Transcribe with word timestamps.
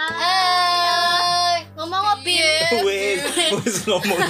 Hai. 0.00 1.68
Ngomong 1.76 2.00
ngopi. 2.00 2.40
Wait, 2.88 3.20
harus 3.20 3.76
ngomong. 3.84 4.20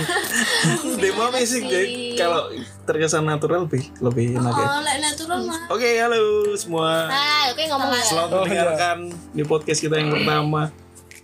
Demo 1.00 1.30
sih 1.38 1.62
jadi 1.62 2.18
kalau 2.18 2.50
terkesan 2.82 3.22
natural 3.22 3.70
lebih 3.70 3.86
lebih 4.02 4.26
enak 4.34 4.50
ya. 4.50 4.66
Oh, 4.66 4.82
natural 4.82 5.38
mah. 5.46 5.60
Oke, 5.70 5.94
halo 6.02 6.18
semua. 6.58 7.06
Hai, 7.06 7.54
oke 7.54 7.62
ngomong 7.70 7.90
ya. 7.94 8.02
Selamat 8.02 8.30
Oh, 8.34 8.42
mendengarkan 8.42 8.96
di 9.30 9.42
podcast 9.46 9.78
kita 9.78 9.94
yang 9.94 10.10
pertama. 10.10 10.74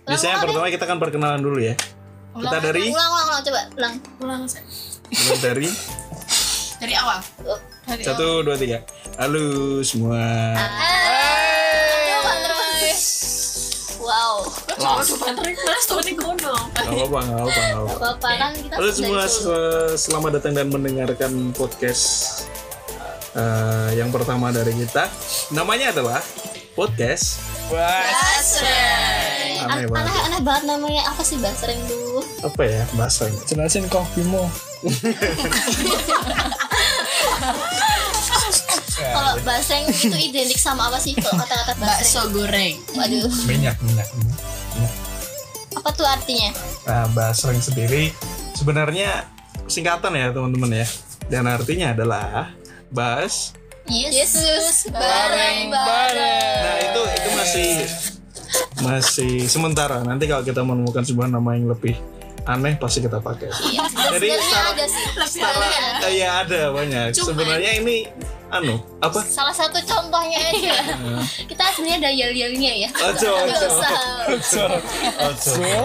Biasanya 0.07 0.39
yang 0.39 0.43
pertama 0.47 0.65
kita 0.71 0.85
kan 0.87 0.97
perkenalan 1.03 1.41
dulu 1.43 1.59
ya. 1.59 1.75
Kita 2.37 2.57
dari 2.63 2.87
Ulang, 2.87 3.11
ulang, 3.11 3.27
ulang, 3.27 3.41
coba 3.43 3.61
ulang. 3.75 3.93
Ulang 4.23 4.41
dari 5.43 5.67
Dari 6.77 6.93
awal. 6.95 7.19
Oh. 7.43 7.59
Dari 7.83 8.03
satu 8.05 8.45
dua 8.47 8.55
tiga. 8.55 8.79
Halo 9.19 9.81
semua. 9.83 10.19
Aduh, 10.55 10.96
Awal. 14.77 15.01
Coba 15.01 15.25
banter 15.25 15.47
kelas 15.51 15.83
tuh 15.83 16.01
di 16.01 16.13
kono. 16.13 16.53
Gak 16.69 16.85
apa-apa, 16.85 17.19
gak 17.19 17.33
apa-apa, 17.33 17.49
gak 17.49 17.73
apa-apa. 17.73 17.97
Bapak 17.97 18.31
kan 18.37 18.51
kita 18.53 18.73
Halo 18.77 18.89
semua, 18.91 19.21
selamat 19.95 20.31
datang 20.37 20.53
dan 20.53 20.67
mendengarkan 20.69 21.31
podcast 21.51 22.05
eh, 23.33 23.89
yang 23.95 24.13
pertama 24.13 24.53
dari 24.53 24.73
kita. 24.75 25.09
Namanya 25.49 25.89
adalah 25.91 26.21
podcast. 26.73 27.41
Basreng. 27.67 29.59
Aneh 29.59 29.83
An- 29.83 29.89
banget. 29.89 30.07
Aneh, 30.07 30.21
aneh 30.23 30.41
banget 30.41 30.63
namanya 30.67 31.01
apa 31.09 31.21
sih 31.21 31.35
Basreng 31.35 31.81
tuh? 31.83 32.21
Apa 32.45 32.61
ya 32.63 32.83
bahasanya? 32.93 33.41
Jelasin 33.43 33.89
kopimu. 33.89 34.45
Kalau 38.97 39.33
Basreng 39.41 39.83
itu 39.87 40.15
identik 40.15 40.57
sama 40.57 40.87
apa 40.87 40.97
sih 40.97 41.13
kalau 41.13 41.37
kata-kata 41.39 41.73
Bakso 41.77 42.21
Basreng? 42.23 42.31
goreng. 42.31 42.73
Waduh, 42.93 43.31
Minyak, 43.45 43.75
minyak. 43.81 44.07
apa 44.07 44.56
tuh 45.97 46.05
artinya? 46.07 46.53
Nah, 46.85 47.09
basreng 47.17 47.57
sendiri 47.59 48.13
sebenarnya 48.53 49.25
singkatan 49.65 50.13
ya 50.13 50.29
teman-teman 50.29 50.85
ya. 50.85 50.87
Dan 51.27 51.43
artinya 51.49 51.91
adalah 51.91 52.55
bas. 52.93 53.51
Yesus 53.87 54.91
bareng-bareng. 54.91 56.59
Nah 56.59 56.75
itu 56.83 57.01
itu 57.07 57.29
masih 57.35 57.69
masih 58.83 59.33
sementara. 59.47 60.03
Nanti 60.03 60.27
kalau 60.27 60.43
kita 60.43 60.59
menemukan 60.63 61.03
sebuah 61.03 61.31
nama 61.31 61.55
yang 61.55 61.71
lebih 61.71 61.95
aneh 62.47 62.79
pasti 62.79 63.03
kita 63.03 63.19
pakai. 63.19 63.51
Iya, 63.71 63.83
Jadi 63.87 64.27
sebenarnya 64.27 64.59
ada 64.71 64.85
sih. 64.87 65.05
Sebenarnya 65.27 65.79
ada. 65.83 66.07
Ya 66.11 66.29
ada 66.43 66.61
banyak. 66.71 67.07
Sebenarnya 67.15 67.71
ini 67.79 67.97
anu 68.47 68.79
apa? 69.03 69.19
Salah 69.27 69.51
satu 69.51 69.77
contohnya 69.83 70.39
aja. 70.39 70.75
Kita 71.51 71.63
sebenarnya 71.75 71.97
ada 72.07 72.11
yel-yelnya 72.11 72.73
ya. 72.87 72.89
Ojo, 73.11 73.31
ojo. 73.43 73.67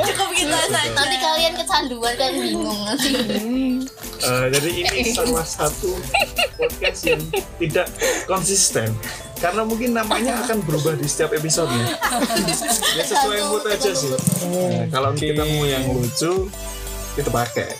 Cukup 0.06 0.30
kita 0.34 0.58
saja. 0.70 0.90
Nanti 0.94 1.16
kalian 1.18 1.52
kecanduan 1.58 2.14
kan 2.18 2.32
bingung 2.34 2.80
nanti. 2.86 3.10
Eh, 4.22 4.46
jadi 4.54 4.86
ini 4.86 5.10
salah 5.10 5.42
satu 5.42 5.98
podcast 6.54 7.10
yang 7.10 7.18
tidak 7.58 7.90
konsisten 8.30 8.94
karena 9.42 9.66
mungkin 9.66 9.98
namanya 9.98 10.46
akan 10.46 10.62
berubah 10.62 10.94
di 10.94 11.10
setiap 11.10 11.34
episodenya. 11.34 11.98
ya 12.98 13.02
sesuai 13.02 13.42
mood 13.50 13.66
aja 13.66 13.90
sih. 13.90 14.14
Nah, 14.14 14.86
kalau 14.94 15.10
kita 15.18 15.42
mau 15.42 15.66
yang 15.66 15.90
lucu 15.90 16.46
kita 17.18 17.34
pakai. 17.34 17.74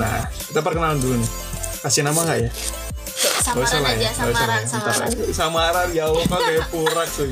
Nah 0.00 0.24
kita 0.32 0.64
perkenalan 0.64 0.96
dulu 0.96 1.20
nih. 1.20 1.30
Kasih 1.84 2.08
nama 2.08 2.24
nggak 2.24 2.38
ya? 2.40 2.50
Samaran 3.42 3.82
aja, 3.82 3.98
ya. 3.98 4.10
Lah 4.10 4.14
samaran, 4.14 4.62
ya. 4.62 4.70
Samaran. 4.70 5.08
aja. 5.10 5.34
Samaran 5.34 5.88
ya 5.90 6.02
Allah 6.06 6.22
kok 6.30 6.40
kayak 6.46 6.66
purak 6.70 7.08
sih. 7.10 7.26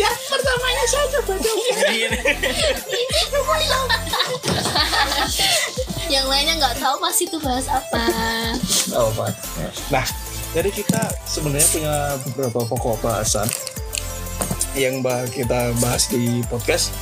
ya 0.00 0.08
pertamanya 0.08 0.84
saya 0.88 1.06
coba 1.20 1.34
Yang 6.08 6.26
lainnya 6.28 6.54
nggak 6.60 6.76
tahu 6.80 6.96
masih 7.00 7.28
tuh 7.28 7.40
bahas 7.44 7.68
apa. 7.68 8.04
Oh, 8.96 9.12
Pak. 9.12 9.32
Nah, 9.92 10.04
jadi 10.56 10.68
kita 10.72 11.02
sebenarnya 11.24 11.68
punya 11.72 11.94
beberapa 12.28 12.60
pokok 12.68 12.96
bahasan 13.04 13.48
yang 14.72 15.04
bah 15.04 15.28
kita 15.28 15.72
bahas 15.80 16.08
di 16.08 16.40
podcast. 16.48 16.92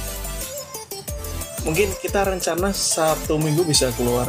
Mungkin 1.62 1.94
kita 2.02 2.26
rencana 2.26 2.74
satu 2.74 3.38
minggu 3.38 3.62
bisa 3.62 3.94
keluar. 3.94 4.26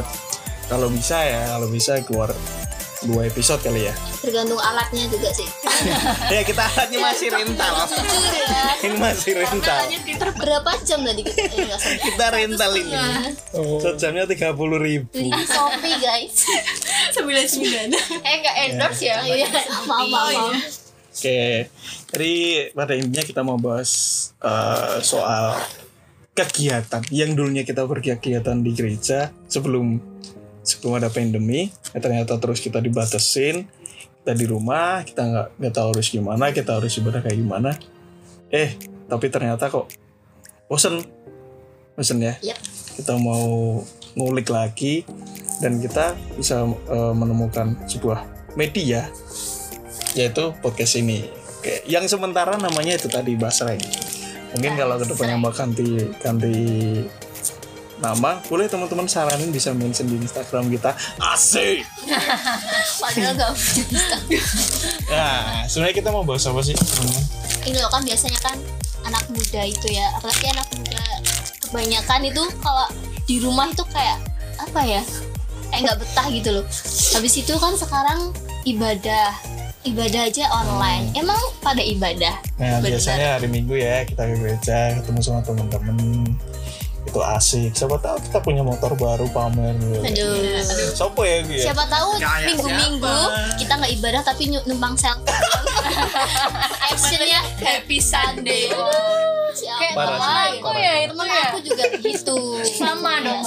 Kalau 0.70 0.86
bisa 0.88 1.18
ya, 1.26 1.50
kalau 1.54 1.68
bisa 1.68 1.98
keluar 2.06 2.30
dua 3.02 3.26
episode 3.26 3.60
kali 3.60 3.90
ya. 3.90 3.94
Tergantung 4.22 4.58
alatnya 4.58 5.04
juga 5.10 5.30
sih. 5.34 5.48
ya 6.30 6.40
kita 6.46 6.62
alatnya 6.62 6.98
masih 7.02 7.28
rental. 7.34 7.72
Jujur 7.90 8.34
ya. 8.38 8.62
Ini 8.82 8.96
masih 8.98 9.32
rental. 9.42 9.78
Berapa 10.38 10.70
jam 10.86 11.00
tadi 11.02 11.20
kita? 11.26 11.42
Eh, 11.42 11.66
sampai. 11.74 11.98
Kita 12.06 12.26
rental 12.30 12.72
ini. 12.78 12.94
Oh. 13.58 13.78
Sejamnya 13.82 14.24
tiga 14.30 14.54
puluh 14.54 14.78
ribu. 14.78 15.10
Di 15.10 15.28
Shopee 15.28 15.96
guys. 15.98 16.46
Sembilan 17.10 17.46
sembilan. 17.46 17.86
Eh 18.22 18.34
nggak 18.42 18.56
endorse 18.70 19.02
ya? 19.02 19.16
Iya. 19.26 19.46
Maaf 19.86 20.06
maaf. 20.06 20.06
maaf. 20.08 20.54
Oke, 21.12 21.68
jadi 22.08 22.32
pada 22.72 22.96
intinya 22.96 23.20
kita 23.20 23.44
mau 23.44 23.60
bahas 23.60 23.90
eh, 24.40 24.96
soal 25.04 25.60
kegiatan 26.32 27.04
yang 27.12 27.36
dulunya 27.36 27.68
kita 27.68 27.84
berkegiatan 27.84 28.56
di 28.64 28.72
gereja 28.72 29.28
sebelum 29.44 30.00
sebelum 30.62 31.02
ada 31.02 31.10
pandemi, 31.10 31.70
ya 31.92 31.98
ternyata 31.98 32.38
terus 32.38 32.62
kita 32.62 32.78
dibatasin, 32.78 33.66
kita 34.22 34.32
di 34.38 34.46
rumah, 34.46 35.02
kita 35.02 35.22
nggak 35.26 35.48
nggak 35.58 35.74
tahu 35.74 35.88
harus 35.94 36.08
gimana, 36.08 36.44
kita 36.54 36.78
harus 36.78 36.94
ibadah 36.98 37.20
kayak 37.20 37.38
gimana. 37.38 37.74
Eh, 38.54 38.78
tapi 39.10 39.26
ternyata 39.28 39.66
kok 39.66 39.90
bosen, 40.70 41.02
bosen 41.98 42.22
ya. 42.22 42.38
Yap. 42.40 42.58
Kita 42.96 43.18
mau 43.18 43.80
ngulik 44.14 44.48
lagi 44.52 45.02
dan 45.58 45.82
kita 45.82 46.14
bisa 46.38 46.62
eh, 46.70 47.14
menemukan 47.14 47.74
sebuah 47.90 48.22
media 48.54 49.08
yaitu 50.12 50.52
podcast 50.60 51.00
ini. 51.00 51.24
Oke, 51.62 51.82
yang 51.88 52.04
sementara 52.06 52.58
namanya 52.58 52.98
itu 52.98 53.08
tadi 53.08 53.38
Basreng. 53.38 53.80
Mungkin 54.52 54.76
kalau 54.76 55.00
ke 55.00 55.06
depannya 55.08 55.36
mau 55.40 55.54
ganti 55.54 56.10
ganti 56.20 56.54
nama, 58.02 58.42
boleh 58.44 58.66
teman-teman 58.66 59.06
saranin 59.06 59.48
bisa 59.48 59.70
mention 59.70 60.04
di 60.04 60.18
Instagram 60.18 60.66
kita. 60.68 60.92
Asik. 61.16 61.86
Padahal 63.00 63.32
nggak 63.32 63.52
punya 63.54 64.16
Nah, 65.08 65.38
sebenarnya 65.64 65.96
kita 65.96 66.10
mau 66.10 66.22
bahas 66.22 66.42
apa 66.44 66.60
sih, 66.60 66.74
teman-teman? 66.74 67.24
ini 67.62 67.78
loh 67.78 67.86
kan 67.88 68.02
biasanya 68.02 68.40
kan 68.42 68.58
anak 69.04 69.22
muda 69.30 69.62
itu 69.62 69.86
ya 69.88 70.10
apalagi 70.12 70.50
anak 70.50 70.66
muda 70.74 71.04
kebanyakan 71.62 72.20
itu 72.26 72.42
kalau 72.58 72.86
di 73.22 73.38
rumah 73.38 73.70
itu 73.70 73.86
kayak 73.86 74.18
apa 74.58 74.80
ya 74.82 75.02
kayak 75.70 75.80
nggak 75.86 75.98
betah 76.02 76.26
gitu 76.26 76.50
loh 76.50 76.64
habis 77.14 77.38
itu 77.38 77.54
kan 77.54 77.78
sekarang 77.78 78.34
ibadah 78.66 79.30
ibadah 79.82 80.26
aja 80.26 80.50
online 80.50 81.06
emang 81.14 81.38
pada 81.58 81.78
ibadah 81.78 82.34
Nah, 82.58 82.78
Benar. 82.78 82.98
biasanya 82.98 83.28
hari 83.38 83.46
Minggu 83.46 83.74
ya 83.74 84.02
kita 84.02 84.22
ke 84.22 84.34
gereja, 84.38 84.78
ketemu 84.98 85.18
sama 85.18 85.40
teman-teman. 85.42 85.98
Itu 87.12 87.20
asik. 87.20 87.76
Siapa 87.76 88.00
tahu 88.00 88.16
kita 88.22 88.40
punya 88.40 88.64
motor 88.64 88.96
baru 88.96 89.28
pamer. 89.28 89.76
aduh 90.00 90.64
Sopo 90.90 91.20
ya 91.22 91.44
gue 91.44 91.54
ya? 91.54 91.68
siapa 91.68 91.84
tahu 91.84 92.16
Kayak 92.16 92.48
minggu-minggu 92.48 93.04
siapa? 93.28 93.56
kita 93.60 93.72
nggak 93.76 93.92
ibadah 93.92 94.22
tapi 94.24 94.42
numpang 94.64 94.96
selfie 94.96 95.28
actionnya 96.88 97.40
Happy 97.58 97.98
Sunday. 97.98 98.72
siapa 99.52 99.92
Parah 99.92 100.16
sih, 100.16 100.56
aku 100.56 100.64
parah. 100.66 100.80
ya 100.80 100.92
temen 101.04 101.26
aku 101.28 101.58
juga 101.60 101.84
gitu 102.00 102.38
Sama 102.72 103.20
dong, 103.20 103.41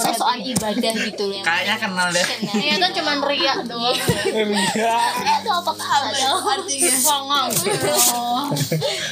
ibadah 0.52 0.92
gitu 0.94 1.24
loh 1.26 1.42
Kayaknya 1.42 1.76
kenal 1.80 2.08
deh. 2.12 2.26
Ternyata 2.26 2.86
cuma 2.94 3.12
riak 3.26 3.58
doang. 3.66 3.96
Enggak. 4.46 5.10
Itu 5.42 5.50
apa 5.50 5.72
ada 5.74 6.28
Artinya 6.36 6.94
songong. 6.96 7.48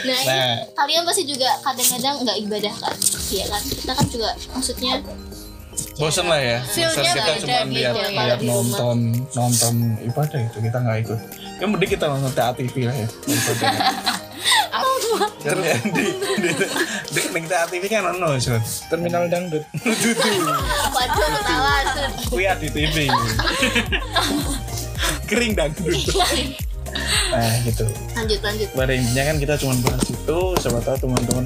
Nah, 0.05 0.21
ini 0.21 0.28
Nah. 0.28 0.55
kalian 0.77 1.03
pasti 1.09 1.25
juga 1.25 1.49
kadang-kadang 1.65 2.21
nggak 2.22 2.39
ibadah 2.45 2.75
kan? 2.77 2.95
Iya 3.33 3.45
kan? 3.49 3.63
Kita 3.65 3.92
kan 3.97 4.07
juga 4.13 4.28
maksudnya 4.53 5.01
bosan 5.95 6.27
lah 6.27 6.41
ya 6.42 6.59
bosan 6.63 6.75
Feel-nya 6.75 7.10
kita 7.15 7.33
cuma 7.39 7.54
ada 7.54 7.66
gitu 7.66 7.75
lihat 7.78 7.95
ya, 7.95 8.09
lihat 8.10 8.41
nonton 8.42 8.98
nonton 9.30 9.75
ibadah 10.03 10.41
itu 10.42 10.59
kita 10.59 10.77
nggak 10.83 10.98
ikut 11.07 11.19
yang 11.63 11.71
mending 11.71 11.91
kita 11.95 12.04
nonton 12.10 12.30
TV 12.59 12.75
lah 12.91 12.97
ya 12.98 13.07
nonton 13.07 13.54
Kan 13.59 13.75
ya, 13.75 13.83
di 15.45 16.05
di 16.41 16.51
di 16.51 16.51
di 17.13 17.21
TV 17.45 17.83
kan 17.89 18.03
nonton 18.09 18.41
Sun. 18.41 18.61
Terminal 18.91 19.28
dangdut. 19.28 19.65
waduh 20.95 21.28
tuh. 21.45 22.09
kuya 22.33 22.53
di 22.59 22.69
TV 22.71 23.09
kering 25.28 25.53
dangdut 25.57 25.95
nah 27.34 27.51
gitu 27.66 27.87
Lanjut 28.15 28.41
lanjut. 28.47 28.69
pada 28.71 28.93
intinya 28.95 29.34
kan 29.34 29.37
kita 29.43 29.55
cuma 29.59 29.75
bahas 29.83 30.05
itu 30.07 30.39
siapa 30.63 30.78
tahu 30.87 30.97
teman-teman 31.03 31.45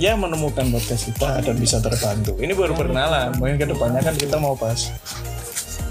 ya 0.00 0.16
menemukan 0.16 0.72
podcast 0.72 1.12
kita 1.12 1.44
dan 1.44 1.56
bisa 1.60 1.76
terbantu 1.84 2.32
ini 2.40 2.56
baru 2.56 2.72
perkenalan 2.72 3.36
mungkin 3.36 3.60
ke 3.60 3.66
depannya 3.68 4.00
kan 4.00 4.16
kita 4.16 4.40
mau 4.40 4.56
bahas 4.56 4.88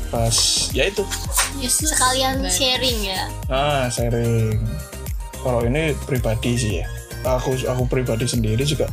pas 0.09 0.33
ya 0.73 0.89
itu 0.89 1.05
Sekalian 1.65 2.41
sharing 2.49 2.99
ya. 3.05 3.21
ah 3.53 3.85
sharing 3.89 4.57
kalau 5.45 5.61
ini 5.65 5.93
pribadi 6.09 6.57
sih 6.57 6.71
ya 6.81 6.85
aku 7.25 7.57
aku 7.65 7.83
pribadi 7.89 8.29
sendiri 8.29 8.61
juga 8.61 8.85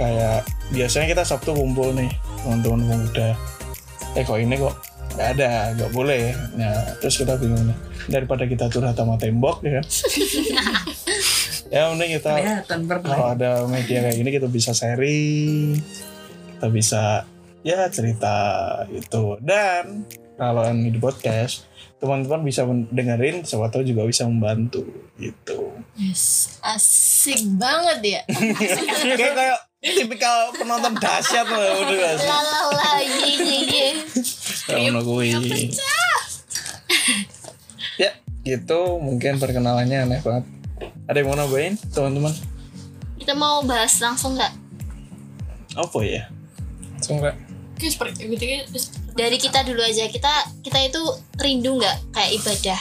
kayak 0.00 0.48
biasanya 0.72 1.06
kita 1.12 1.22
Sabtu 1.28 1.52
kumpul 1.52 1.92
nih 1.92 2.08
teman-teman 2.40 2.80
pemuda 2.88 3.36
eh 4.16 4.24
kok 4.24 4.40
ini 4.40 4.56
kok 4.56 4.74
nggak 5.10 5.28
ada? 5.36 5.74
Nggak 5.74 5.90
boleh. 5.92 6.22
Nah 6.54 6.74
terus 7.02 7.18
kita 7.18 7.34
bingung 7.36 7.66
nih 7.66 7.78
daripada 8.08 8.46
kita 8.46 8.70
curhat 8.70 8.94
sama 8.96 9.18
tembok 9.18 9.62
ya 9.66 9.80
kan? 9.80 9.86
Ya 11.70 11.86
mending 11.86 12.18
kita 12.18 12.34
kalau 13.06 13.30
ada 13.30 13.62
media 13.70 14.02
kayak 14.02 14.18
gini 14.18 14.30
kita 14.34 14.50
bisa 14.50 14.74
sharing 14.74 15.78
kita 16.58 16.66
bisa 16.66 17.22
ya 17.62 17.86
cerita 17.94 18.34
itu. 18.90 19.38
Dan 19.38 20.02
kalau 20.34 20.66
ini 20.66 20.90
di 20.90 20.98
podcast 20.98 21.70
teman-teman 22.02 22.42
bisa 22.42 22.66
dengerin 22.66 23.46
siapa 23.46 23.70
tahu 23.70 23.86
juga 23.86 24.02
bisa 24.02 24.26
membantu 24.26 24.82
gitu 25.22 25.69
Yes. 26.00 26.56
Asik 26.64 27.44
banget 27.60 27.98
ya. 28.00 28.20
kayak 29.20 29.34
kayak 29.36 29.58
tipikal 29.80 30.48
penonton 30.52 30.96
dahsyat 30.96 31.44
loh 31.44 31.84
udah 31.84 31.96
gak 31.96 32.14
sih 32.16 32.28
Lalah 32.28 32.96
ye 33.00 33.32
ye 33.36 33.58
ye. 33.68 33.86
Kalau 34.64 35.04
kui 35.04 35.28
ya 37.96 38.10
gitu 38.40 38.96
mungkin 38.96 39.36
perkenalannya 39.36 40.08
aneh 40.08 40.20
banget 40.24 40.44
ada 41.04 41.16
yang 41.20 41.28
mau 41.28 41.36
nambahin 41.36 41.76
teman-teman 41.92 42.32
Kita 43.20 43.36
mau 43.36 43.60
bahas 43.60 43.92
langsung 44.00 44.40
nggak? 44.40 44.52
apa 45.76 45.98
ya 46.00 46.24
Langsung 46.96 47.20
nggak? 47.20 47.36
Dari 49.10 49.36
kita 49.36 49.64
dulu 49.64 49.80
aja. 49.80 50.04
Kita 50.08 50.32
kita 50.60 50.78
itu 50.82 51.00
rindu 51.36 51.76
nggak 51.76 52.12
kayak 52.12 52.30
ibadah 52.40 52.80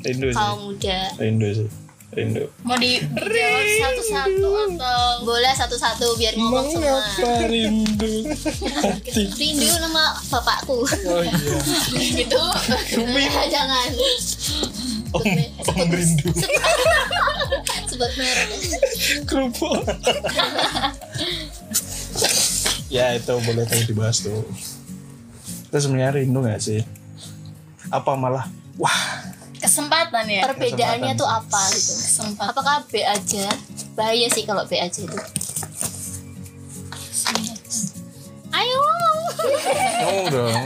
rindu 0.00 0.26
sih 0.30 0.36
kaum 0.36 0.58
muda? 0.64 0.98
rindu 1.18 1.48
sih 1.54 1.68
rindu 2.10 2.50
mau 2.66 2.74
dijawab 2.74 3.66
satu-satu 3.78 4.48
atau 4.74 5.00
Boleh 5.22 5.52
satu-satu 5.54 6.06
biar 6.18 6.34
ngomong 6.34 6.66
semua. 6.74 6.98
Mengapa 6.98 7.46
rindu 7.46 8.14
hati? 8.82 9.24
Rindu 9.40 9.74
nama 9.78 10.18
bapakku. 10.26 10.82
Oh 10.82 11.22
iya. 11.22 11.58
gitu. 11.94 12.42
Jangan. 13.54 13.88
om 15.10 15.26
om 15.74 15.88
rindu 15.90 16.30
Sebut 17.90 18.12
merek. 18.18 18.48
Kerupuk. 19.26 19.82
ya 22.90 23.14
itu 23.14 23.34
boleh 23.46 23.62
tuh 23.70 23.86
dibahas 23.86 24.18
tuh 24.26 24.42
kita 25.70 25.78
sebenarnya 25.78 26.18
rindu 26.18 26.42
gak 26.42 26.58
sih 26.58 26.82
apa 27.94 28.18
malah 28.18 28.50
wah 28.74 29.19
kesempatan 29.70 30.24
ya? 30.26 30.42
Perbedaannya 30.44 31.14
Kesempatan. 31.14 31.20
tuh 31.20 31.28
apa 31.30 31.60
gitu? 31.70 31.92
Kesempatan. 31.94 32.50
Apakah 32.50 32.76
B 32.84 33.00
aja? 33.00 33.46
Bahaya 33.94 34.26
sih 34.26 34.42
kalau 34.42 34.66
B 34.66 34.74
aja 34.74 34.98
itu. 34.98 35.18
Ayo 38.50 38.78
ngomong. 38.82 39.20
ngomong 40.00 40.26
dong. 40.28 40.64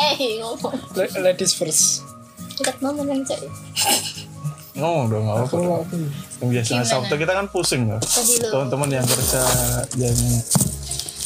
Eh 0.00 0.16
ngomong. 0.40 0.74
La- 0.94 1.20
Ladies 1.22 1.52
first. 1.52 2.00
Dekat 2.56 2.80
mama 2.80 3.04
yang 3.04 3.20
cek. 3.22 3.40
ngomong 4.70 5.06
dong 5.08 5.24
nggak 5.26 5.36
apa-apa 5.44 5.82
yang 6.40 6.48
biasanya 6.48 6.82
Gimana? 6.82 6.92
Sabtu 7.04 7.14
kita 7.18 7.32
kan 7.34 7.46
pusing 7.50 7.90
loh 7.90 8.00
teman-teman 8.48 8.88
yang 8.96 9.04
kerja 9.04 9.42
yang 9.98 10.16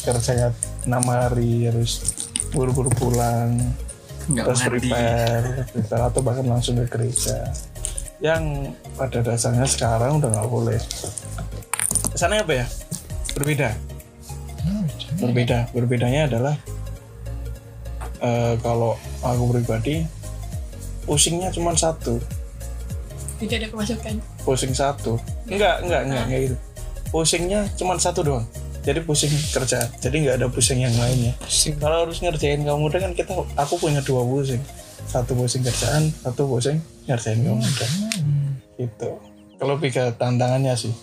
kerja 0.01 0.51
enam 0.83 1.03
hari 1.05 1.63
harus 1.63 2.03
buru-buru 2.51 2.89
pulang 2.91 3.55
terus 4.25 4.61
prepare, 4.65 5.69
prepare 5.69 6.03
atau 6.09 6.21
bahkan 6.25 6.45
langsung 6.45 6.77
ke 6.81 6.85
gereja. 6.89 7.53
Yang 8.23 8.73
pada 8.97 9.19
dasarnya 9.21 9.67
sekarang 9.69 10.17
udah 10.17 10.29
nggak 10.33 10.49
boleh. 10.49 10.79
Kesannya 12.15 12.41
apa 12.41 12.53
ya? 12.63 12.65
Berbeda. 13.37 13.69
Berbeda. 15.21 15.57
Berbedanya 15.75 16.21
adalah 16.31 16.55
eh, 18.23 18.53
kalau 18.63 18.97
aku 19.21 19.43
pribadi 19.53 20.07
pusingnya 21.05 21.53
cuma 21.53 21.77
satu. 21.77 22.17
Tidak 23.35 23.55
ada 23.61 23.67
pemasukan. 23.69 24.15
pusing 24.45 24.73
satu. 24.77 25.17
Enggak 25.49 25.81
enggak 25.83 26.01
enggak 26.07 26.23
enggak 26.29 26.39
gitu. 26.49 26.57
Pusingnya 27.09 27.67
cuma 27.77 27.97
satu 27.99 28.21
doang 28.25 28.45
jadi 28.85 29.01
pusing 29.01 29.33
kerja. 29.49 29.89
Jadi 29.97 30.15
nggak 30.21 30.35
ada 30.37 30.47
pusing 30.47 30.85
yang 30.85 30.93
lainnya 30.93 31.33
Pusing. 31.41 31.81
kalau 31.81 32.05
harus 32.05 32.21
ngerjain 32.21 32.61
kamu 32.61 32.77
muda 32.77 33.01
kan 33.01 33.11
kita 33.17 33.33
aku 33.57 33.81
punya 33.81 33.99
dua 34.05 34.21
pusing. 34.21 34.61
Satu 35.09 35.33
pusing 35.33 35.65
kerjaan 35.65 36.13
satu 36.21 36.45
pusing 36.45 36.77
ngerjain 37.09 37.41
kamu. 37.41 37.57
Muda 37.57 37.87
gitu. 38.77 39.09
Kalau 39.57 39.73
lebih 39.79 39.89
ke 39.95 40.03
tantangannya 40.21 40.77
sih. 40.77 40.93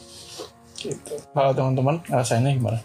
Gitu. 0.79 1.15
Kalau 1.35 1.51
teman-teman 1.51 1.99
ngerasainnya 2.07 2.55
gimana? 2.55 2.81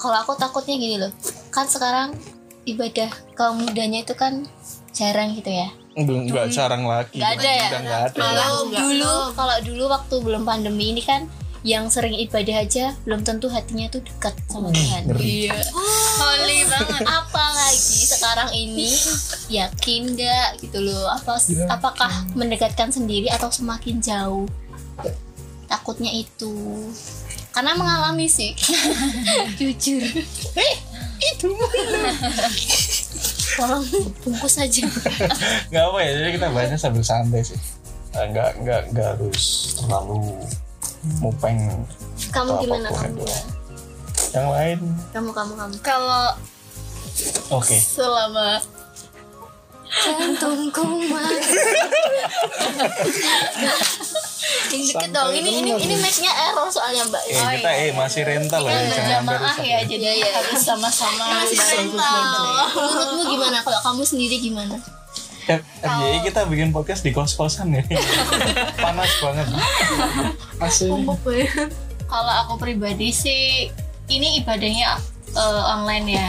Kalau 0.00 0.16
aku 0.16 0.32
takutnya 0.34 0.74
gini 0.80 0.96
loh. 0.96 1.12
Kan 1.52 1.68
sekarang 1.68 2.16
ibadah 2.64 3.10
kaum 3.36 3.60
mudanya 3.62 4.02
itu 4.02 4.16
kan 4.16 4.48
jarang 4.96 5.32
gitu 5.38 5.48
ya. 5.52 5.70
belum 5.90 6.30
nggak 6.30 6.54
jarang 6.54 6.86
lagi. 6.86 7.18
Nggak 7.18 7.32
ada 7.42 7.50
ya? 7.50 7.68
nggak 7.82 8.02
ada. 8.14 8.18
Kalau 8.22 8.58
dulu, 8.70 9.12
kalau 9.36 9.56
dulu 9.60 9.84
waktu 9.90 10.14
belum 10.22 10.42
pandemi 10.46 10.94
ini 10.96 11.02
kan 11.02 11.26
yang 11.60 11.92
sering 11.92 12.16
ibadah 12.16 12.64
aja 12.64 12.96
belum 13.04 13.20
tentu 13.20 13.52
hatinya 13.52 13.92
tuh 13.92 14.00
dekat 14.00 14.32
sama 14.48 14.72
Tuhan. 14.72 15.12
ngeri 15.12 15.48
Iya. 15.48 15.56
Holy 16.16 16.58
banget. 16.68 17.02
Apalagi 17.04 18.00
sekarang 18.08 18.50
ini 18.56 18.88
yakin 19.52 20.16
nggak 20.16 20.64
gitu 20.64 20.78
loh? 20.80 21.12
Apa 21.12 21.36
apakah 21.68 22.12
mendekatkan 22.32 22.88
sendiri 22.88 23.28
atau 23.28 23.52
semakin 23.52 24.00
jauh? 24.00 24.48
Takutnya 25.68 26.10
itu. 26.10 26.54
Karena 27.52 27.76
mengalami 27.76 28.26
sih. 28.30 28.56
Jujur. 29.60 30.00
itu. 31.20 31.50
Tolong 33.60 33.84
bungkus 34.24 34.56
aja. 34.56 34.88
nggak 35.68 35.84
apa 35.84 35.98
ya 36.00 36.10
jadi 36.16 36.30
kita 36.40 36.46
bahasnya 36.48 36.78
sambil 36.80 37.04
santai 37.04 37.44
sih 37.44 37.60
Eh, 38.10 38.26
nggak 38.26 38.66
nggak 38.66 38.82
nggak 38.90 39.06
harus 39.14 39.70
terlalu 39.78 40.34
mupeng 41.18 41.58
Kamu 42.28 42.60
gimana 42.60 42.88
kamu? 42.88 43.18
itu. 43.18 43.26
yang 44.30 44.48
lain 44.48 44.78
Kamu 45.10 45.30
kamu 45.32 45.52
kamu. 45.54 45.74
Kalau 45.80 46.26
oke 47.50 47.74
selama 47.74 48.60
Jantungku 49.90 50.86
mas. 51.10 51.50
Yang 54.70 54.82
deket 54.94 55.10
dong. 55.10 55.34
Ini 55.34 55.50
ini 55.50 55.70
ini 55.74 55.94
mic-nya 55.98 56.30
error 56.46 56.70
soalnya 56.70 57.02
mbak. 57.04 57.22
Eh, 57.26 57.34
kita 57.58 57.70
eh 57.74 57.90
masih 57.90 58.22
rental 58.22 58.62
loh 58.62 58.70
kan 58.70 58.80
ya, 58.80 58.86
jangan 58.86 59.02
berjamaah 59.26 59.42
rusak 59.50 59.66
ya, 59.66 59.78
jadi 59.82 59.98
Iya, 59.98 60.12
iya. 60.14 60.30
harus 60.30 60.62
sama-sama. 60.62 61.24
Menurutmu 62.70 63.22
gimana? 63.28 63.58
Kalau 63.60 63.80
kamu 63.82 64.02
sendiri 64.06 64.36
gimana? 64.38 64.78
Eh, 65.52 65.58
FYI 65.82 66.18
kita 66.22 66.40
bikin 66.44 66.70
podcast 66.70 67.00
di 67.00 67.10
kos-kosan 67.10 67.72
ya 67.72 67.82
panas 68.84 69.10
banget 69.18 69.46
Asli. 70.58 70.90
Kalau 72.04 72.32
aku 72.42 72.54
pribadi 72.56 73.10
sih, 73.10 73.70
ini 74.06 74.38
ibadahnya 74.38 74.98
eh, 75.30 75.62
online 75.64 76.06
ya. 76.10 76.26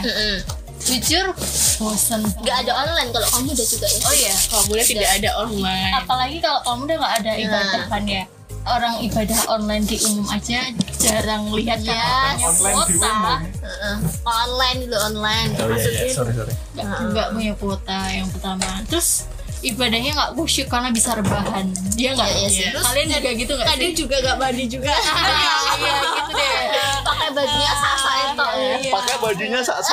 Jujur, 0.80 1.30
bosan. 1.78 2.26
Gak 2.42 2.66
ada 2.66 2.72
online 2.76 3.10
kalau 3.10 3.28
kamu 3.30 3.48
udah 3.50 3.66
juga 3.68 3.86
ya. 3.86 4.00
Oh 4.02 4.14
iya, 4.16 4.34
kalau 4.48 4.64
boleh 4.66 4.82
tidak 4.82 5.10
ada 5.14 5.30
online. 5.38 5.92
Apalagi 5.94 6.36
kalau 6.38 6.60
kamu 6.60 6.80
udah 6.84 6.96
nggak 6.98 7.14
ada 7.18 7.32
ibadah 7.36 7.78
Nah. 7.78 7.88
kan 7.88 8.02
ya. 8.04 8.24
Orang 8.62 8.94
ibadah 9.00 9.40
online 9.48 9.82
di 9.82 9.98
umum 10.06 10.26
aja 10.28 10.58
jarang 10.96 11.50
lihat 11.50 11.82
kan 11.82 12.34
Yes. 12.34 12.46
orangnya 12.46 12.46
Online 12.46 12.78
di 12.86 12.94
umum. 12.94 13.38
Heeh. 13.72 13.96
Online 14.22 14.78
dulu 14.84 14.96
online. 15.00 15.50
oh 15.56 15.72
iya 15.72 15.90
iya 16.04 16.12
sorry 16.12 16.32
sorry 16.36 16.52
Nggak 16.76 16.86
nggak 17.12 17.26
punya 17.32 17.52
kuota 17.56 17.98
yang 18.12 18.28
pertama. 18.28 18.68
Terus 18.86 19.31
ibadahnya 19.62 20.10
nggak 20.12 20.30
khusyuk 20.34 20.66
karena 20.66 20.90
bisa 20.90 21.14
rebahan. 21.14 21.66
Dia 21.94 22.12
nggak? 22.12 22.28
Iya, 22.28 22.36
iya 22.36 22.48
sih. 22.48 22.64
Terus 22.68 22.84
Kalian 22.84 23.08
juga 23.08 23.30
gitu 23.32 23.52
nggak 23.54 23.66
sih? 23.72 23.90
juga 23.94 24.16
gak 24.20 24.36
mandi 24.36 24.64
juga 24.66 24.90
Iya, 24.90 25.14
iya 25.78 25.92
gitu 26.18 26.32
deh. 26.32 26.52
Pakai 27.02 27.28
bajunya 27.32 27.72
sasa 27.72 28.10
itu. 28.24 28.46
Iya. 28.52 28.90
pakai 28.90 29.16
bajunya 29.18 29.60
saat 29.60 29.84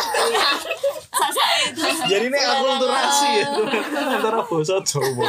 jadi 2.02 2.26
ini 2.26 2.40
akulturasi 2.40 3.28
ya 3.36 3.46
antara 4.10 4.40
bahasa 4.42 4.80
Jawa 4.82 5.28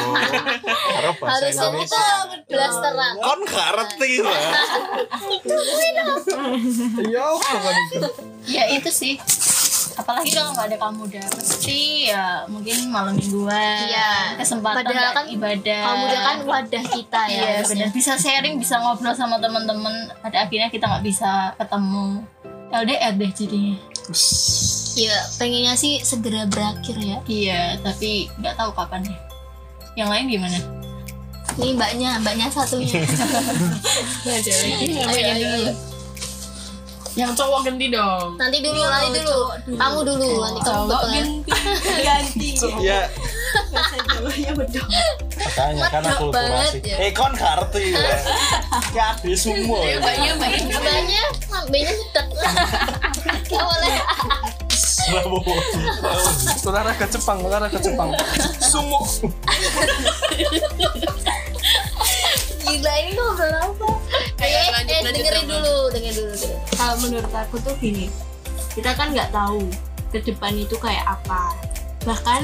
karo 0.65 1.11
bahasa 1.19 1.51
Harusnya 1.51 1.69
kita 1.75 2.01
Indonesia 2.01 2.47
blasteran. 2.47 3.13
kon 3.19 3.41
gak 3.45 3.69
ngerti 3.75 4.11
lah 4.23 4.41
Iya, 7.03 7.25
ya 8.47 8.63
itu 8.73 8.91
sih 8.91 9.15
apalagi 9.95 10.31
kalau 10.31 10.51
nggak 10.53 10.67
ada 10.71 10.77
kamu 10.79 11.01
udah 11.07 11.27
pasti 11.33 11.81
ya 12.07 12.45
mungkin 12.47 12.77
malam 12.89 13.15
mingguan 13.17 13.87
Iya. 13.87 14.39
kesempatan 14.39 14.85
Padahal 14.85 15.11
kan 15.13 15.27
ibadah. 15.27 15.83
Kamu 15.83 16.03
udah 16.07 16.21
kan 16.21 16.37
wadah 16.45 16.85
kita 16.87 17.23
ya. 17.27 17.41
iya 17.41 17.53
benar 17.65 17.89
bisa 17.91 18.13
sharing 18.15 18.55
bisa 18.57 18.79
ngobrol 18.79 19.15
sama 19.15 19.39
teman-teman 19.39 19.91
pada 20.21 20.45
akhirnya 20.45 20.69
kita 20.69 20.87
nggak 20.87 21.05
bisa 21.05 21.55
ketemu. 21.57 22.23
LDR 22.71 23.13
deh 23.19 23.31
jadinya. 23.35 23.75
Iya, 24.91 25.17
pengennya 25.39 25.75
sih 25.75 26.03
segera 26.03 26.47
berakhir 26.47 26.95
ya. 26.99 27.19
iya 27.27 27.63
tapi 27.79 28.31
nggak 28.39 28.55
tahu 28.55 28.71
kapan 28.75 29.03
ya. 29.07 29.19
Yang 29.99 30.09
lain 30.11 30.25
gimana? 30.29 30.59
Nih 31.59 31.75
mbaknya 31.75 32.11
mbaknya 32.23 32.47
satunya. 32.47 32.95
Ada 34.23 34.53
lagi. 34.55 34.87
Dulu 34.87 35.19
ayo. 35.19 35.90
Yang 37.21 37.33
cowok 37.37 37.61
ganti 37.69 37.87
dong. 37.93 38.29
Nanti 38.41 38.59
dulu 38.65 38.81
nanti 38.81 39.21
dulu. 39.21 39.39
kamu 39.77 39.99
dulu 40.09 40.29
nanti 40.41 40.61
kamu 40.65 40.85
cowok 40.89 41.03
ganti. 41.13 41.51
Ganti. 42.09 42.49
Ya 42.81 43.01
bahasa 43.71 43.97
Jawanya 44.07 44.53
bedok 44.55 44.87
makanya 45.41 45.85
kan 45.91 46.03
ya. 46.87 46.97
eh 47.03 47.11
kon 47.11 47.33
kartu 47.35 47.79
ya. 47.83 47.99
Ya 48.97 49.15
di 49.23 49.35
semua 49.39 49.83
Ayo 49.83 49.99
mbaknya 50.03 50.31
mbaknya 50.39 50.77
mbaknya 50.79 51.23
mbaknya 51.67 51.93
sedek 51.95 52.27
Gak 53.51 53.67
boleh. 53.67 53.99
Olahraga 56.71 57.07
Jepang 57.15 57.39
olahraga 57.43 57.79
Jepang. 57.83 58.15
Sumo 58.63 59.03
dengerin 65.15 65.47
dulu 65.47 65.77
dengerin 65.95 66.27
dulu 66.31 66.51
kalau 66.75 66.95
menurut 67.05 67.33
aku 67.35 67.57
tuh 67.63 67.75
gini 67.79 68.11
kita 68.75 68.95
kan 68.95 69.11
nggak 69.11 69.35
tahu 69.35 69.67
ke 70.11 70.19
depan 70.23 70.55
itu 70.59 70.75
kayak 70.79 71.07
apa. 71.07 71.55
Bahkan 72.07 72.43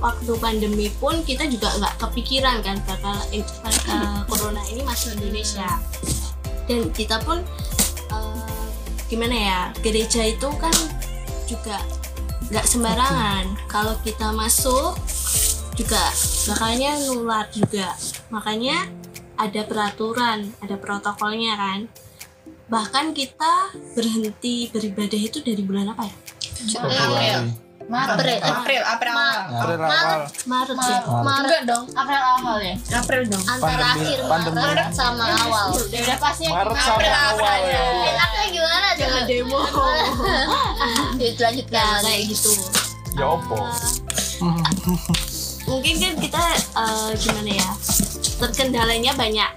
waktu 0.00 0.32
pandemi 0.36 0.92
pun 1.00 1.24
kita 1.24 1.48
juga 1.48 1.72
nggak 1.80 1.94
kepikiran 2.00 2.60
kan 2.60 2.76
bakal 2.84 3.16
bakal 3.64 4.02
corona 4.28 4.62
ini 4.72 4.84
masuk 4.84 5.16
Indonesia. 5.20 5.68
Dan 6.68 6.92
kita 6.92 7.20
pun 7.24 7.40
eh, 8.12 8.66
gimana 9.08 9.36
ya 9.36 9.60
gereja 9.80 10.24
itu 10.28 10.48
kan 10.60 10.74
juga 11.48 11.80
nggak 12.52 12.66
sembarangan. 12.68 13.44
Kalau 13.68 13.96
kita 14.04 14.32
masuk 14.32 14.96
juga 15.76 16.02
bakalnya 16.48 16.96
nular 17.08 17.48
juga. 17.52 17.92
Makanya 18.32 18.88
ada 19.36 19.60
peraturan 19.68 20.48
ada 20.64 20.80
protokolnya 20.80 21.52
kan 21.60 21.80
bahkan 22.66 23.14
kita 23.14 23.70
berhenti 23.94 24.70
beribadah 24.74 25.20
itu 25.20 25.38
dari 25.42 25.62
bulan 25.62 25.94
apa 25.94 26.06
ya? 26.06 26.16
April. 26.82 27.40
April 27.86 28.82
April 28.82 29.14
awal. 29.14 29.38
April 29.46 29.78
awal. 29.78 29.86
Maret. 29.86 30.30
Maret 30.50 30.78
sih. 30.82 30.98
Maret. 31.06 31.46
Enggak 31.46 31.62
dong. 31.70 31.84
April 31.94 32.22
awal 32.22 32.56
ya? 32.58 32.74
April 32.98 33.22
dong. 33.30 33.44
Antara 33.46 33.86
akhir. 33.94 34.18
Maret 34.50 34.90
sama 34.90 35.24
awal. 35.30 35.68
ya 35.94 35.98
udah 36.02 36.18
pasnya 36.18 36.50
Maret 36.50 36.74
sama 36.82 36.90
April 36.98 37.14
awal. 37.14 37.56
Ya. 37.62 37.82
enaknya 38.10 38.46
gimana 38.50 38.88
jangan 38.98 39.22
demo. 39.30 39.60
Dilanjutkan 41.22 41.78
ya 41.78 41.96
kayak 42.02 42.22
gitu. 42.26 42.52
Ya 43.16 43.26
opo 43.30 43.56
mungkin 45.66 45.94
kan 45.98 46.14
kita 46.18 46.42
eh, 46.54 47.10
gimana 47.18 47.50
ya? 47.50 47.70
Terkendalanya 48.38 49.12
banyak. 49.16 49.50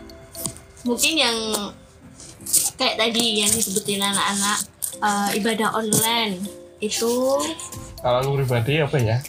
Mungkin 0.88 1.14
yang 1.20 1.38
kayak 2.80 2.96
tadi 2.96 3.44
yang 3.44 3.52
disebutin 3.52 4.00
anak-anak 4.00 4.60
eh, 5.04 5.30
ibadah 5.44 5.76
online 5.76 6.40
itu 6.80 7.12
kalau 8.00 8.24
aku 8.24 8.30
pribadi 8.40 8.80
apa 8.80 8.96
ya? 8.96 9.20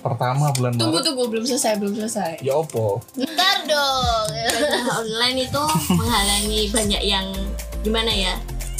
Pertama 0.00 0.52
bulan 0.52 0.76
tunggu 0.76 1.00
Maret. 1.00 1.06
tunggu 1.08 1.24
belum 1.32 1.44
selesai 1.48 1.80
belum 1.80 1.96
selesai. 1.96 2.44
Ya 2.44 2.52
opo 2.56 3.00
bentar 3.16 3.64
dong. 3.64 4.26
Ibadah 4.28 4.84
online 5.00 5.48
itu 5.48 5.62
menghalangi 5.96 6.60
banyak 6.68 7.02
yang 7.04 7.26
gimana 7.80 8.12
ya? 8.12 8.36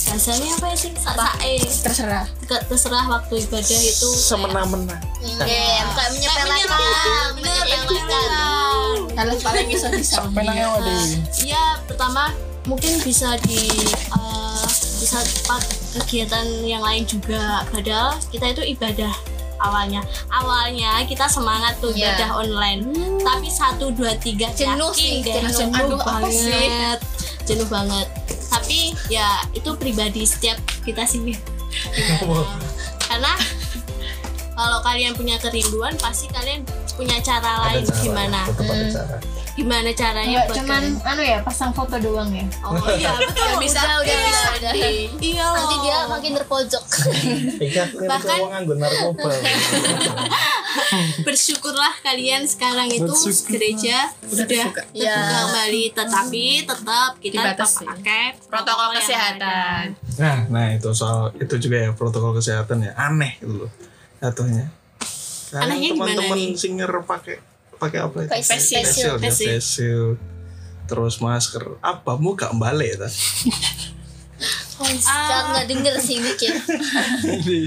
Bahasanya 0.09 0.57
apa 0.61 0.67
ya 0.73 0.77
sih? 0.77 0.93
Sae 0.97 1.55
terserah. 1.61 2.25
terserah 2.49 3.05
waktu 3.09 3.35
ibadah 3.49 3.81
itu 3.81 4.09
semena-mena. 4.17 4.97
Iya, 5.21 5.85
kayak 5.93 6.11
menyepelekan, 6.17 7.29
menyepelekan. 7.37 8.29
kalau 9.13 9.35
paling 9.45 9.69
bisa 9.69 9.93
bisa 9.93 10.25
ya 11.45 11.77
pertama 11.85 12.33
mungkin 12.65 13.01
bisa 13.01 13.41
di 13.43 13.71
eh, 13.93 14.67
bisa 15.01 15.19
tempat 15.21 15.63
kegiatan 15.97 16.45
yang 16.63 16.81
lain 16.81 17.05
juga. 17.05 17.65
Padahal 17.69 18.21
kita 18.29 18.53
itu 18.53 18.63
ibadah 18.77 19.13
awalnya. 19.59 20.01
Awalnya 20.29 21.05
kita 21.05 21.25
semangat 21.25 21.77
tuh 21.79 21.93
Iya. 21.93 22.17
ibadah 22.17 22.31
online. 22.37 22.81
Tapi 23.21 23.49
satu 23.49 23.93
dua 23.93 24.17
tiga 24.17 24.49
Jenuh 24.53 24.93
yakin 24.93 24.97
sih, 24.97 25.15
deh, 25.21 25.35
jenuh. 25.41 25.57
jenuh 25.57 25.79
Aduh, 25.79 26.01
apa 26.01 26.29
sih? 26.29 26.49
banget. 26.49 26.99
Jenuh 27.45 27.69
banget. 27.69 28.07
Tapi 28.51 28.79
ya 29.09 29.29
itu 29.53 29.71
pribadi 29.77 30.25
setiap 30.25 30.57
kita 30.85 31.05
sih. 31.05 31.21
Gimana? 31.21 32.45
karena 33.07 33.35
kalau 34.55 34.79
kalian 34.83 35.15
punya 35.15 35.35
kerinduan 35.39 35.95
pasti 35.99 36.27
kalian 36.29 36.63
punya 37.01 37.17
cara 37.19 37.51
lain 37.65 37.81
gimana 37.97 38.45
tetap 38.45 38.69
ada 38.69 38.87
cara 38.87 39.17
gimana 39.51 39.91
caranya 39.93 40.39
cuman 40.47 40.83
kalian- 40.95 41.01
anu 41.03 41.23
ya 41.23 41.39
pasang 41.41 41.69
foto 41.71 41.97
doang 41.97 42.29
ya 42.31 42.45
oh 42.63 42.77
iya 42.95 43.13
betul 43.15 43.57
bisa 43.59 43.81
Udah, 43.81 43.97
udah, 43.99 44.09
iya, 44.09 44.21
udah, 44.23 44.53
udah. 44.55 44.73
iya 45.19 45.47
Nanti 45.51 45.75
loh. 45.75 45.83
dia 45.83 45.97
makin 46.07 46.33
terpojok. 46.35 46.85
Iya, 47.63 47.85
Bahkan- 47.93 48.41
nganggur 48.47 48.77
narkoba. 48.79 49.29
bersyukurlah 51.21 51.93
kalian 52.01 52.45
sekarang 52.45 52.89
itu 52.89 53.05
Bersyukur. 53.05 53.53
gereja 53.53 54.09
sudah 54.23 54.47
terbuka. 54.47 54.81
terbuka 54.81 54.97
Iya. 54.97 55.17
kembali 55.19 55.85
tetapi 55.93 56.45
tetap 56.63 57.11
kita 57.19 57.37
Dibatasi. 57.37 57.75
tetap 57.77 57.89
pakai 57.91 58.25
protokol 58.47 58.89
kesehatan 58.95 59.39
ada. 59.41 59.59
Nah, 60.17 60.39
nah 60.49 60.67
itu 60.71 60.89
soal 60.91 61.31
itu 61.37 61.55
juga 61.59 61.77
ya 61.79 61.91
protokol 61.93 62.33
kesehatan 62.35 62.83
ya 62.83 62.93
aneh 62.95 63.37
gitu 63.37 63.55
loh 63.61 63.71
jatuhnya. 64.19 64.67
Nah, 65.51 65.67
Anehnya 65.67 65.91
gimana 65.95 66.15
teman-teman 66.15 66.39
nih? 66.39 66.55
singer 66.55 66.93
pakai 67.03 67.37
pakai 67.81 67.99
apa 68.07 68.17
itu? 68.23 68.31
Ya, 68.31 68.85
shield. 68.87 69.19
face 69.19 69.67
shield. 69.67 70.19
Terus 70.87 71.19
masker. 71.19 71.79
Apa 71.83 72.15
muka 72.19 72.55
balik 72.55 72.99
ya? 72.99 73.09
Saat 74.81 75.45
nggak 75.53 75.67
denger 75.69 75.95
sih 76.01 76.17
mikir. 76.23 76.55
Jadi 77.21 77.61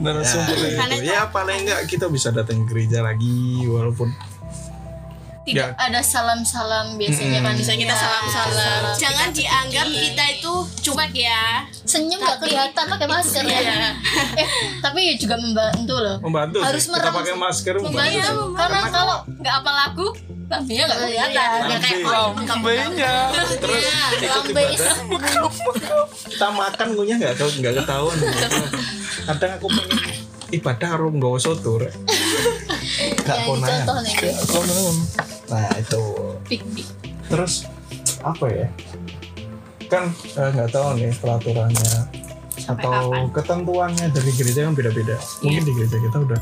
narasumber 0.00 0.56
karena 0.56 0.96
itu. 0.96 1.06
Ya 1.06 1.28
paling 1.28 1.68
enggak 1.68 1.86
kita 1.86 2.08
bisa 2.08 2.32
datang 2.32 2.64
ke 2.64 2.74
gereja 2.74 3.04
lagi 3.04 3.64
walaupun 3.68 4.10
tidak 5.40 5.72
Ya. 5.72 5.76
ada 5.80 6.00
salam-salam 6.00 6.94
biasanya 6.94 7.40
kan 7.40 7.56
bisa 7.56 7.72
kita 7.72 7.90
Ya. 7.90 7.98
salam-salam 7.98 8.92
jangan 8.94 9.28
dianggap 9.30 9.86
kita 9.88 10.24
itu 10.30 10.52
cuek 10.82 11.12
ya 11.12 11.64
Senyum 11.82 12.18
nggak 12.18 12.38
kelihatan 12.38 12.84
pakai 12.86 13.08
masker 13.08 13.42
ya. 13.42 13.58
Iya. 13.58 13.88
eh, 14.36 14.48
tapi 14.78 15.16
juga 15.16 15.34
membantu 15.34 15.96
loh 15.96 16.16
membantu 16.20 16.60
Harus 16.60 16.84
sih. 16.84 16.92
Kita 16.92 17.02
merem- 17.02 17.18
pakai 17.18 17.34
masker 17.34 17.74
membantu. 17.78 17.98
Iya, 18.06 18.22
sih. 18.22 18.36
karena 18.54 18.80
kalau 18.86 19.16
nggak 19.26 19.54
apa 19.56 19.70
lagu 19.74 20.06
lampunya 20.46 20.82
nggak 20.84 20.98
kelihatan 21.00 21.58
nggak 21.62 21.80
kayak 21.80 21.98
oh 22.04 22.28
Lampunya 22.36 23.14
terus 23.56 23.84
ikut 24.18 24.44
ibadah 24.50 24.82
kita 26.26 26.48
makan 26.50 26.88
ngunyah 26.92 27.16
nggak 27.16 27.34
tahu 27.34 27.48
nggak 27.56 27.74
ketahuan 27.76 28.18
kadang 29.24 29.50
aku 29.56 29.66
pengen 29.68 29.98
ibadah 30.50 30.90
soto 31.38 31.78
rek 31.78 31.94
nggak 33.20 33.36
yang 33.36 33.46
konangan 33.46 33.78
dicontoh 33.78 33.96
nih. 34.02 34.14
Gue. 34.18 35.29
Nah 35.50 35.68
itu. 35.74 36.02
Terus 37.26 37.66
apa 38.22 38.46
ya? 38.46 38.66
Kan 39.86 40.08
eh, 40.14 40.50
nggak 40.50 40.70
tahu 40.70 40.86
nih 40.96 41.10
peraturannya. 41.18 41.92
Sampai 42.60 42.84
atau 42.84 43.08
kapan? 43.08 43.24
ketentuannya 43.32 44.06
dari 44.12 44.30
gereja 44.32 44.60
kan 44.64 44.74
beda-beda. 44.74 45.16
Mungkin 45.40 45.62
di 45.64 45.72
gereja 45.74 45.96
kita 45.98 46.18
udah 46.22 46.40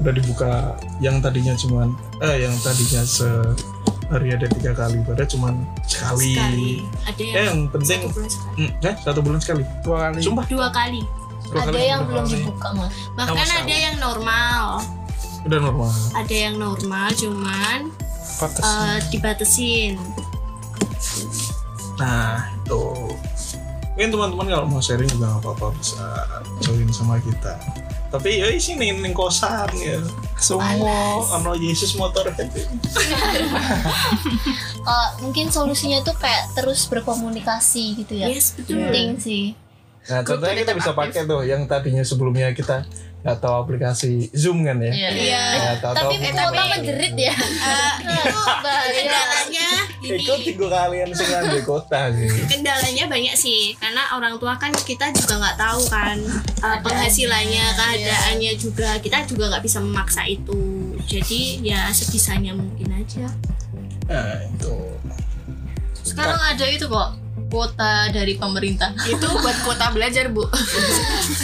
udah 0.00 0.12
dibuka 0.12 0.50
yang 0.98 1.20
tadinya 1.20 1.52
cuman 1.54 1.92
eh 2.18 2.48
yang 2.48 2.56
tadinya 2.58 3.04
sehari 3.04 4.32
ada 4.32 4.48
tiga 4.48 4.72
kali 4.72 4.96
pada 5.04 5.28
cuman 5.28 5.60
sekali, 5.84 6.32
sekali. 6.34 6.70
Ada 7.04 7.20
Eh, 7.20 7.28
yang 7.28 7.44
yang 7.44 7.58
penting 7.68 8.00
satu 8.00 8.08
bulan 8.10 8.30
sekali. 8.30 8.56
Hmm, 8.56 8.70
eh, 8.82 8.94
satu 8.96 9.20
bulan 9.20 9.40
sekali. 9.40 9.62
Dua 9.84 9.98
kali. 10.02 10.20
Sumpah. 10.24 10.44
Dua 10.48 10.68
kali. 10.72 11.00
Dua 11.44 11.60
Ada 11.60 11.70
kali, 11.70 11.84
yang 11.84 12.00
belum 12.08 12.24
kali. 12.24 12.34
dibuka 12.34 12.68
mah. 12.72 12.90
bahkan 13.12 13.48
ada 13.52 13.74
yang 13.76 13.96
normal. 14.00 14.62
Udah 15.40 15.58
normal. 15.60 15.92
Ada 16.16 16.34
yang 16.36 16.54
normal 16.56 17.06
cuman 17.12 17.78
eh, 18.46 18.96
dibatasin. 19.12 20.00
Nah 22.00 22.48
itu. 22.64 22.84
Mungkin 23.98 24.16
teman-teman 24.16 24.46
kalau 24.48 24.64
mau 24.64 24.80
sharing 24.80 25.10
juga 25.12 25.36
nggak 25.36 25.44
apa-apa 25.44 25.76
bisa 25.76 26.04
join 26.64 26.88
sama 26.88 27.20
kita. 27.20 27.52
Tapi 28.10 28.42
ya 28.42 28.48
sini 28.56 28.96
ning 28.96 29.12
kosan 29.12 29.68
ya. 29.76 30.00
Semua 30.40 31.20
ano 31.36 31.52
Yesus 31.52 31.94
motor. 32.00 32.26
Kalau 32.32 32.48
mungkin 35.22 35.52
solusinya 35.52 36.00
tuh 36.00 36.16
kayak 36.16 36.56
terus 36.56 36.88
berkomunikasi 36.88 38.00
gitu 38.02 38.16
ya. 38.16 38.32
yes 38.32 38.56
betul. 38.56 38.88
Penting 38.88 39.20
sih. 39.20 39.44
nah 40.08 40.24
contohnya 40.24 40.64
kita 40.64 40.72
bisa 40.72 40.96
pakai 40.96 41.28
tuh 41.28 41.44
yang 41.44 41.68
tadinya 41.68 42.00
sebelumnya 42.00 42.56
kita 42.56 42.88
tahu 43.20 43.54
aplikasi 43.68 44.32
Zoom 44.32 44.64
kan 44.64 44.80
ya? 44.80 44.92
Iya. 44.92 45.10
iya. 45.12 45.42
Ya, 45.52 45.72
tahu 45.76 45.92
Tapi 45.92 46.32
tahu 46.32 46.48
kuota 46.56 46.64
menjerit 46.72 47.14
ya. 47.20 47.34
Eh, 47.36 47.92
itu 48.16 48.40
kendalanya 49.04 49.68
ini 50.00 50.24
ikut 50.24 50.40
tiga 50.40 50.66
kalian 50.72 51.08
sih 51.12 51.26
di 51.28 51.60
kota 51.62 52.00
sih? 52.16 52.30
Kendalanya 52.48 53.04
banyak 53.12 53.34
sih 53.36 53.76
karena 53.76 54.08
orang 54.16 54.40
tua 54.40 54.56
kan 54.56 54.72
kita 54.72 55.12
juga 55.12 55.36
nggak 55.36 55.56
tahu 55.60 55.82
kan 55.92 56.16
uh, 56.64 56.78
penghasilannya 56.80 57.64
keadaannya 57.76 58.52
juga. 58.56 58.96
Kita 59.04 59.28
juga 59.28 59.52
nggak 59.52 59.64
bisa 59.68 59.78
memaksa 59.84 60.24
itu. 60.24 60.96
Jadi 61.04 61.60
ya 61.60 61.92
sebisanya 61.92 62.56
mungkin 62.56 62.88
aja. 62.96 63.28
Nah 64.08 64.48
itu. 64.48 64.74
Sekarang 66.00 66.40
ada 66.40 66.64
itu 66.64 66.88
kok 66.88 67.19
kuota 67.50 68.08
dari 68.14 68.38
pemerintah. 68.38 68.94
itu 69.04 69.26
buat 69.26 69.56
kuota 69.66 69.90
belajar 69.90 70.30
bu 70.30 70.46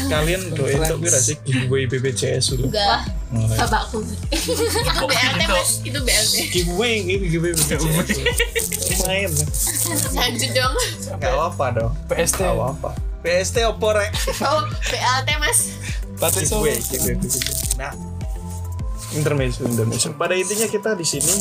Kalian 0.07 0.55
tuh 0.55 0.71
kira 1.03 1.19
sih 1.19 1.37
giveaway 1.43 1.91
BPJS 1.91 2.55
dulu. 2.55 2.71
Enggak. 2.71 3.11
Nah, 3.27 3.59
Bapakku. 3.59 4.07
itu 4.31 4.55
BLT 5.03 5.41
mas 5.51 5.71
itu 5.83 5.99
BLT 5.99 6.35
giveaway 6.55 7.03
ini 7.03 7.27
giveaway 7.27 7.53
BPJS. 7.59 7.83
Main. 9.03 9.31
lanjut 10.15 10.51
dong 10.55 10.75
Gak 11.19 11.35
apa 11.35 11.67
dong. 11.75 11.93
PST 12.07 12.39
Gak 12.39 12.55
apa. 12.55 12.91
PST 13.27 13.57
opo 13.67 13.91
rek? 13.91 14.15
oh 14.47 14.63
BLT 14.87 15.29
mas 15.43 15.59
Solo 16.17 16.65
giveaway, 16.65 16.79
giveaway. 16.81 17.17
Nah, 17.77 17.93
intermezzo 19.13 19.69
intermezzo. 19.69 20.17
Pada 20.17 20.33
intinya 20.33 20.65
kita 20.65 20.97
di 20.97 21.05
sini 21.05 21.35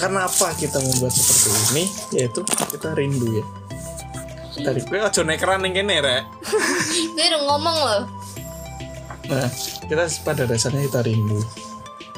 karena 0.00 0.24
apa 0.24 0.56
kita 0.56 0.80
membuat 0.80 1.12
seperti 1.12 1.48
ini? 1.74 1.84
Yaitu 2.16 2.40
kita 2.46 2.96
rindu 2.96 3.28
ya. 3.36 3.44
Tadi 4.58 4.80
gue 4.82 4.98
aja 4.98 5.20
naik 5.22 5.38
keran 5.38 5.62
yang 5.62 5.74
kene 5.74 5.96
rek. 6.02 6.22
Gue 7.14 7.24
udah 7.30 7.42
ngomong 7.46 7.76
loh. 7.78 8.02
Nah, 9.28 9.48
kita 9.86 10.04
pada 10.24 10.42
dasarnya 10.48 10.88
kita 10.88 11.00
rindu. 11.04 11.40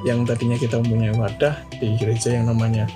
Yang 0.00 0.32
tadinya 0.32 0.56
kita 0.56 0.80
mempunyai 0.80 1.12
wadah 1.12 1.60
di 1.76 2.00
gereja 2.00 2.32
yang 2.32 2.48
namanya 2.48 2.88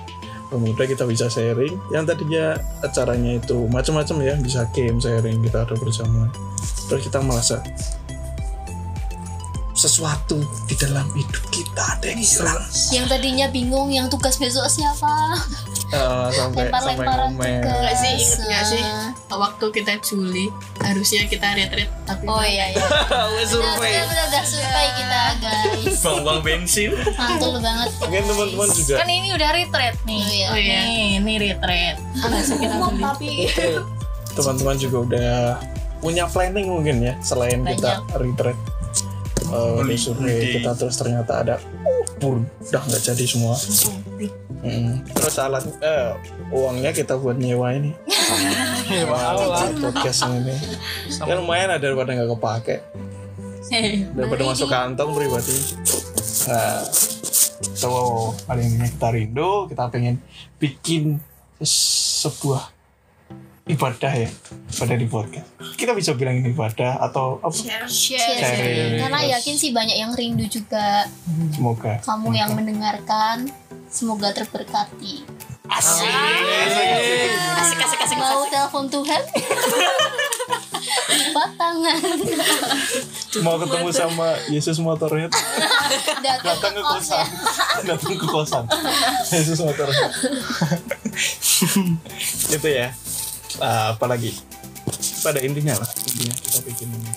pemuda 0.49 0.89
kita 0.89 1.05
bisa 1.05 1.29
sharing. 1.29 1.77
Yang 1.93 2.15
tadinya 2.15 2.57
acaranya 2.81 3.37
itu 3.37 3.69
macam-macam 3.69 4.17
ya, 4.25 4.33
bisa 4.41 4.65
game 4.73 4.97
sharing 4.97 5.43
kita 5.45 5.67
ada 5.67 5.75
bersama. 5.77 6.31
Terus 6.89 7.01
kita 7.05 7.21
merasa 7.21 7.61
sesuatu 9.75 10.39
di 10.65 10.73
dalam 10.79 11.05
hidup 11.13 11.43
kita 11.51 11.83
ada 11.99 12.07
yang 12.09 12.23
hilang. 12.23 12.61
Yang 12.89 13.05
tadinya 13.11 13.47
bingung, 13.51 13.89
yang 13.91 14.07
tugas 14.07 14.39
besok 14.39 14.65
siapa? 14.71 15.35
Eh, 15.91 16.27
sampai 16.33 16.33
sampai 16.33 16.63
Lempar-lemparan 16.71 17.29
ngomel. 17.35 17.61
tugas. 17.61 17.75
Nggak 17.77 17.95
sih, 18.01 18.15
inget 18.41 18.65
sih? 18.65 18.83
Waktu 19.25 19.65
kita 19.73 19.97
Juli 19.99 20.47
harusnya 20.79 21.25
kita 21.25 21.57
retret 21.57 21.89
tapi 22.05 22.23
Oh 22.29 22.45
iya 22.45 22.71
iya. 22.71 22.85
Wes 23.35 23.49
Udah, 23.57 23.73
survei. 23.75 23.93
udah, 23.97 24.25
udah, 24.29 24.43
survei 24.45 24.87
kita 24.95 25.21
guys. 25.41 25.97
Buang-buang 25.99 26.39
bensin. 26.45 26.91
Mantul 27.17 27.57
banget. 27.57 27.89
Mungkin 27.99 28.23
teman-teman 28.25 28.69
juga 28.71 28.93
Kan 29.01 29.09
ini 29.09 29.29
udah 29.33 29.49
retreat 29.51 29.95
nih. 30.05 30.21
Oh 30.21 30.29
iya. 30.29 30.47
Oh 30.53 30.57
iya. 30.59 30.77
Nih, 30.85 31.07
ini 31.19 31.33
retreat. 31.41 31.97
Harusnya 32.15 32.57
kita 32.61 32.75
beli. 32.79 33.01
tapi 33.01 33.29
teman-teman 34.35 34.75
juga 34.75 34.97
udah 35.01 35.33
punya 36.03 36.27
planning 36.29 36.67
mungkin 36.69 37.01
ya 37.01 37.13
selain 37.23 37.65
kita 37.65 38.03
retreat 38.19 38.59
uh, 39.51 39.81
udah 39.81 39.97
survei 39.97 40.59
kita 40.59 40.71
terus 40.77 40.95
ternyata 40.97 41.41
ada 41.45 41.55
uh, 42.21 42.39
udah 42.69 42.81
nggak 42.85 43.01
jadi 43.01 43.25
semua. 43.25 43.55
Mm. 44.65 45.05
terus 45.13 45.37
alat 45.37 45.61
eh, 45.77 46.17
uangnya 46.49 46.89
kita 46.89 47.21
buat 47.21 47.37
nyewa 47.37 47.77
ini. 47.77 47.93
Wah, 49.09 49.69
podcast 49.77 50.25
ini. 50.33 50.57
Kan 51.21 51.37
lumayan 51.37 51.77
ada 51.77 51.85
daripada 51.85 52.17
nggak 52.17 52.29
kepake. 52.33 52.77
Daripada 54.13 54.41
masuk 54.45 54.69
kantong 54.69 55.13
pribadi 55.13 55.53
nah. 56.47 56.81
So 57.75 57.89
paling 58.45 58.77
ini 58.77 58.87
kita 58.91 59.09
rindu 59.15 59.71
kita 59.71 59.89
pengen 59.89 60.19
bikin 60.59 61.23
sebuah 61.63 62.74
ibadah 63.65 64.13
ya 64.13 64.29
ibadah 64.77 64.93
di 64.93 65.07
podcast 65.09 65.47
kita 65.73 65.97
bisa 65.97 66.13
bilang 66.13 66.37
ini 66.37 66.53
ibadah 66.53 67.01
atau 67.01 67.41
apa 67.41 67.49
Share. 67.89 67.89
Sharing. 67.89 69.01
Karena 69.01 69.19
yakin 69.25 69.55
sih 69.57 69.73
banyak 69.73 69.97
yang 69.97 70.13
rindu 70.13 70.45
juga. 70.45 71.09
semoga 71.49 71.97
Kamu 72.05 72.29
yang 72.29 72.53
mendengarkan, 72.53 73.49
semoga 73.89 74.29
terberkati. 74.31 75.25
asik 75.65 76.05
asik 77.57 77.79
asik 77.81 77.99
asik 78.05 78.17
Mau 78.21 78.45
telepon 78.45 78.85
Tuhan? 78.85 79.21
Lipat 81.15 81.49
tangan. 81.57 81.97
mau 83.41 83.57
ketemu 83.57 83.89
sama 83.89 84.37
Yesus 84.47 84.77
Motorhead 84.77 85.33
Datang 86.21 86.71
ke 86.71 86.81
kosan 86.81 87.25
datang 87.83 88.15
ke 88.15 88.25
kosan 88.25 88.63
Yesus 89.27 89.59
Motorhead 89.59 90.11
itu 92.55 92.67
ya 92.69 92.93
Ah, 93.61 93.95
apalagi 93.95 94.35
pada 95.23 95.39
intinya 95.41 95.79
lah 95.79 95.89
intinya 96.05 96.35
kita 96.37 96.59
bikin 96.65 96.89
ini 96.91 97.11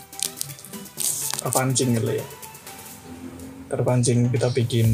terpancing 1.38 1.88
gitu 1.98 2.10
ya 2.18 2.26
terpancing 3.68 4.18
kita 4.32 4.48
bikin 4.54 4.88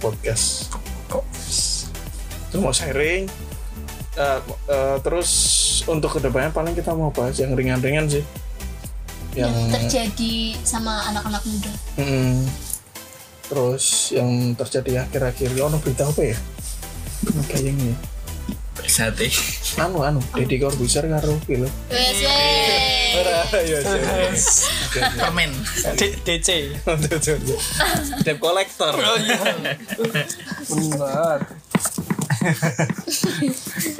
podcast 0.00 0.72
terus 2.50 2.62
mau 2.62 2.72
sharing 2.72 3.28
Eh, 4.18 4.40
eh, 4.66 4.96
terus 5.06 5.30
untuk 5.86 6.12
ke 6.12 6.20
depannya 6.20 6.50
paling 6.50 6.74
kita 6.74 6.90
mau 6.92 7.14
bahas 7.14 7.38
yang 7.38 7.54
ringan-ringan 7.54 8.10
sih 8.10 8.24
Yang 9.38 9.54
terjadi 9.70 10.58
sama 10.66 11.06
anak-anak 11.14 11.38
muda. 11.46 11.72
Mm. 12.02 12.42
Terus 13.46 14.10
yang 14.10 14.58
terjadi 14.58 15.06
akhir-akhir 15.06 15.54
ya 15.54 15.70
ono 15.70 15.78
berita 15.78 16.10
apa 16.10 16.34
ya? 16.34 16.38
Kayaknya 17.46 17.94
Sate. 18.90 19.30
Anu 19.78 20.02
anu 20.02 20.20
Deddy 20.34 20.56
Corbuzier 20.58 21.04
karo 21.06 21.38
film. 21.46 21.70
Wes 21.90 22.18
wes. 23.52 24.44
Permen. 25.18 25.52
DC 26.26 26.48
Debt 28.26 28.38
collector. 28.42 28.94
benar 30.70 31.38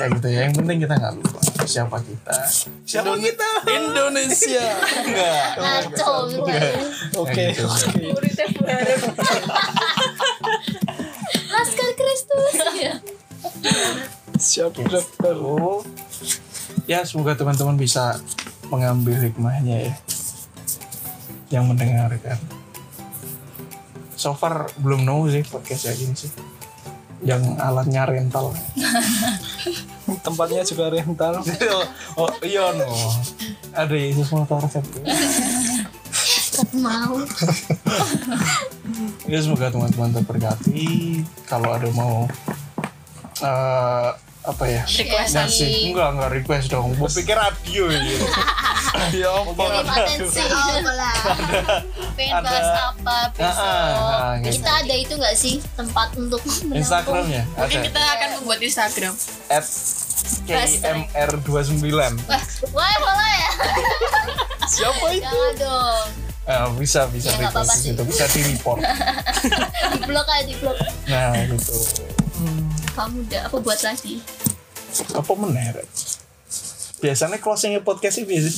ya 0.01 0.07
gitu 0.17 0.29
ya. 0.33 0.41
Yang 0.49 0.55
penting 0.63 0.79
kita 0.83 0.95
nggak 0.97 1.13
lupa 1.21 1.41
siapa 1.69 1.97
kita. 2.03 2.35
Siapa 2.89 3.15
kita? 3.21 3.51
Indonesia 3.69 4.67
Enggak. 5.07 5.47
Ngaco. 5.61 6.15
oke 7.21 7.45
gitu. 7.53 7.67
oke 7.69 7.95
Laskar 11.55 11.91
Kristus. 11.99 12.57
Ya. 14.41 14.73
siap 14.73 14.73
dokter 14.73 15.37
Oh. 15.37 15.85
Ya 16.89 17.05
semoga 17.05 17.37
teman-teman 17.37 17.77
bisa 17.77 18.17
mengambil 18.73 19.21
hikmahnya 19.21 19.93
ya. 19.93 19.95
Yang 21.53 21.65
mendengarkan. 21.69 22.39
So 24.17 24.33
far 24.33 24.73
belum 24.81 25.05
nemu 25.05 25.29
sih 25.29 25.45
podcast 25.45 25.85
kayak 25.85 25.99
gini 26.01 26.15
sih. 26.17 26.33
Yang 27.21 27.53
alatnya 27.61 28.09
rental. 28.09 28.57
tempatnya 30.27 30.67
juga 30.67 30.91
rental 30.91 31.39
oh 32.21 32.33
iya 32.41 32.73
no. 32.75 32.89
Ada 33.77 33.93
Yesus 33.93 34.33
motor 34.33 34.65
satu. 34.73 35.05
Mau. 36.81 37.21
Ya 39.31 39.39
semoga 39.39 39.71
teman-teman 39.71 40.11
terberkati. 40.11 41.23
Kalau 41.47 41.71
ada 41.71 41.87
mau 41.95 42.27
eh 43.39 44.11
apa 44.41 44.65
ya? 44.65 44.83
Requestan. 44.83 45.45
Ngasih 45.45 45.71
enggak 45.89 46.09
enggak 46.13 46.31
request 46.33 46.67
dong. 46.69 46.89
Gue 46.95 47.11
pikir 47.13 47.35
radio 47.35 47.85
gitu. 47.89 48.25
ya 49.15 49.29
apa? 49.45 49.63
Atensi. 49.83 50.41
Pengen 52.15 52.35
bahas 52.41 52.69
apa 52.91 53.17
besok? 53.31 53.61
Ah, 53.61 54.33
ah, 54.33 54.33
gitu. 54.39 54.57
Kita 54.57 54.71
ada 54.79 54.95
itu 54.95 55.13
nggak 55.15 55.37
sih 55.37 55.55
tempat 55.75 56.09
untuk 56.15 56.41
menampung? 56.41 56.73
Instagramnya 56.75 57.43
mungkin 57.51 57.79
ada 57.79 57.87
kita 57.87 58.01
akan 58.01 58.29
membuat 58.41 58.59
Instagram 58.61 59.13
at 59.49 59.65
KMR29 60.41 61.85
Wah, 62.23 62.43
wah 62.71 62.95
boleh 62.99 63.33
ya? 63.35 63.51
siapa 64.67 65.05
itu? 65.11 65.21
Jangan 65.23 65.53
dong. 65.59 66.07
Ah, 66.43 66.67
bisa 66.73 67.01
bisa 67.09 67.29
Ya, 67.31 67.47
request 67.47 67.73
sih. 67.79 67.93
itu 67.93 68.03
bisa 68.03 68.25
di 68.27 68.41
report 68.45 68.81
Di 69.93 70.01
blog 70.03 70.27
aja 70.27 70.43
di 70.43 70.55
blog. 70.57 70.77
nah 71.07 71.31
gitu 71.45 71.77
Kamu 72.95 73.17
udah 73.27 73.41
apa 73.47 73.57
buat 73.63 73.81
lagi? 73.83 74.21
apa 74.91 75.33
meneret 75.39 75.87
biasanya 77.01 77.41
closingnya 77.41 77.81
podcast 77.81 78.21
ini 78.21 78.37
sih. 78.45 78.57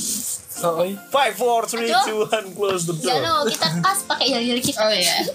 Oh 0.63 0.83
iya 0.83 0.99
five 1.09 1.33
four 1.35 1.63
three 1.65 1.87
Aduh. 1.87 2.03
two 2.03 2.19
one 2.27 2.47
close 2.51 2.83
the 2.85 2.95
door. 2.99 3.07
Jangan 3.15 3.47
kita 3.47 3.67
kas 3.79 3.99
pakai 4.03 4.27
jari-jari 4.35 4.61
kita. 4.61 4.79
oh 4.83 4.91
iya. 4.91 5.15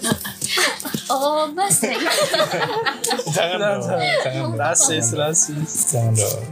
Oh, 1.08 1.48
bas 1.56 1.80
ya. 1.80 1.96
jangan 3.36 3.80
dong 3.80 3.80
jangan. 4.20 4.60
rasis 4.60 5.16
rasis. 5.16 5.88
Jangan 5.88 6.12
dong. 6.20 6.44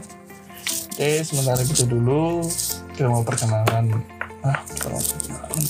Oke 0.97 1.11
sementara 1.29 1.61
itu 1.61 1.85
dulu. 1.85 2.41
Kita 2.97 3.13
mau 3.13 3.21
perkenalan. 3.21 4.01
Ah 4.41 4.65
kita 4.65 4.89
mau 4.89 5.01
perkenalan 5.05 5.61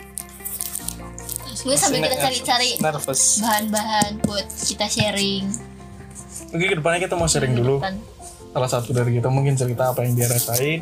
Gue 1.62 1.76
sambil 1.78 2.04
kita 2.04 2.16
cari-cari 2.20 2.76
nervous 2.82 3.40
bahan-bahan 3.40 4.20
buat 4.26 4.44
kita 4.44 4.90
sharing. 4.90 5.48
Mungkin 6.52 6.66
ke 6.72 6.76
depannya 6.76 7.00
kita 7.08 7.14
mau 7.16 7.28
sharing 7.30 7.54
dulu. 7.56 7.80
Depan. 7.80 7.96
salah 8.56 8.72
satu 8.72 8.96
dari 8.96 9.20
kita 9.20 9.28
mungkin 9.28 9.52
cerita 9.52 9.92
apa 9.92 10.00
yang 10.04 10.16
dia 10.16 10.32
rasain. 10.32 10.80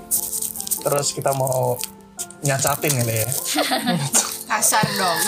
Terus 0.82 1.10
kita 1.10 1.34
mau 1.34 1.74
nyacatin 2.42 2.92
kali 3.02 3.14
ya. 3.22 3.28
Kasar 4.50 4.86
dong. 4.94 5.20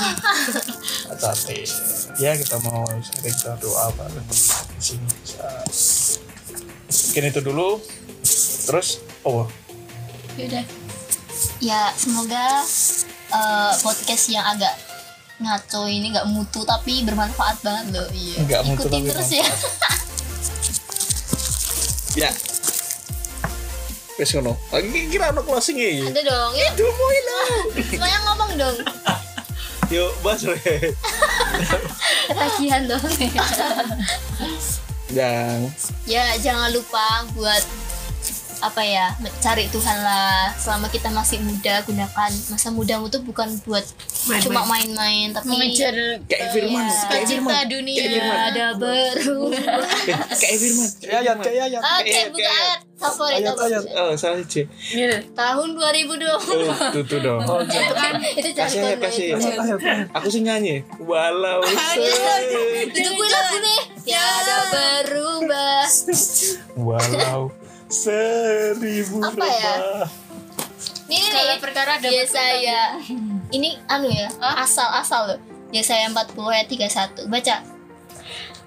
Nyacatin. 1.10 1.66
Ya 2.22 2.38
kita 2.38 2.62
mau 2.62 2.86
sharing 2.86 3.34
kita 3.34 3.58
doa 3.58 3.90
bareng 3.98 4.26
mungkin 7.16 7.32
itu 7.32 7.40
dulu. 7.40 7.80
Terus 8.68 9.00
oh. 9.24 9.48
Yaudah. 10.36 10.68
ya 11.64 11.88
semoga 11.96 12.60
eh, 13.32 13.72
podcast 13.80 14.28
yang 14.28 14.44
agak 14.44 14.76
ngaco 15.36 15.84
ini 15.84 16.16
nggak 16.16 16.28
mutu 16.32 16.64
tapi 16.64 17.04
bermanfaat 17.04 17.60
banget 17.60 17.86
loh. 17.92 18.08
Iya. 18.08 18.36
Nggak 18.48 18.62
mutu 18.64 18.88
ikutin 18.88 19.02
tapi 19.04 19.08
terus 19.12 19.30
ya. 19.30 19.46
ya. 22.24 22.30
Wes 24.16 24.32
ngono. 24.32 24.56
Lagi 24.72 24.88
kira 25.12 25.28
ono 25.28 25.44
closing 25.44 25.76
ya 25.76 26.08
ada 26.08 26.20
dong 26.24 26.52
ya. 26.56 26.68
Mulai 26.72 27.20
lah. 27.20 27.46
semuanya 27.84 28.18
ngomong 28.24 28.50
dong. 28.56 28.76
Yuk 29.92 30.10
bahas 30.24 30.42
re. 30.48 30.56
Ketagihan 32.32 32.82
dong. 32.88 33.04
Yang 35.12 35.60
ya 36.08 36.24
jangan 36.42 36.72
lupa 36.74 37.22
buat 37.36 37.62
apa 38.64 38.82
ya 38.82 39.12
cari 39.44 39.68
Tuhan 39.68 39.98
lah. 40.00 40.56
Selama 40.56 40.88
kita 40.88 41.12
masih 41.12 41.44
muda 41.44 41.84
gunakan 41.84 42.30
masa 42.48 42.72
mudamu 42.72 43.12
tuh 43.12 43.20
bukan 43.20 43.52
buat 43.68 43.84
cuma 44.40 44.62
main-main 44.64 45.30
tapi 45.30 45.46
Mengejar 45.48 45.94
kayak 46.24 46.50
Firman. 46.50 46.84
ya, 46.84 47.02
kayak 47.06 47.26
Firman. 47.26 47.54
dunia 47.64 47.94
kayak 47.96 48.10
Firman. 48.12 48.38
ada 48.44 48.66
baru 48.74 49.40
Eh, 49.48 50.18
kayak 50.32 50.58
Firman. 50.58 50.88
Kayak 50.98 51.18
ayat, 51.20 51.36
kayak 51.38 51.62
ayat. 51.64 51.80
oke 51.80 52.02
Kayak- 52.02 52.28
buka 52.28 52.40
kayak- 52.40 52.58
ayat. 52.60 52.80
Favorit 52.96 53.36
Ayat, 53.38 53.56
ayat. 53.60 53.84
oh 53.92 54.12
salah 54.14 54.40
sih 54.42 54.64
Gitu. 54.64 55.16
tahun 55.30 55.68
2020 55.70 56.24
oh 56.96 57.04
tuh 57.04 57.18
dong. 57.20 57.40
Oh, 57.44 57.60
itu 57.60 57.68
jangan. 57.70 57.92
kan 57.92 58.12
itu 58.24 58.48
Kasih, 58.50 58.80
kasih. 58.96 59.26
Ayat, 59.30 59.60
ayat, 59.60 59.80
ayat. 59.84 60.06
aku 60.10 60.26
sih 60.26 60.40
nyanyi. 60.40 60.80
Walau 60.98 61.60
se- 61.60 62.88
itu 62.88 63.04
gue 63.06 63.28
lagu 63.28 63.56
nih. 63.58 63.80
Tiada 64.02 64.56
berubah. 64.72 65.84
Walau 66.74 67.52
seribu 67.86 69.20
Apa 69.20 69.44
ya? 69.44 69.74
Ini 71.06 71.22
Segala 71.22 71.52
nih. 71.52 71.60
perkara 71.62 71.92
dapat 71.96 72.12
Yesaya 72.12 72.82
ini 73.48 73.78
anu 73.86 74.08
ya 74.08 74.28
asal 74.58 74.88
asal 74.92 75.22
loh. 75.28 75.40
Yesaya 75.68 76.06
40 76.08 76.36
ayat 76.46 76.66
31 76.66 77.26
baca. 77.26 77.56